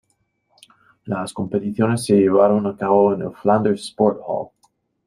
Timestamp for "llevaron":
2.17-2.65